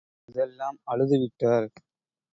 அதெல்லாம் 0.29 0.77
அழுது 0.85 1.17
விட்டார். 1.19 1.67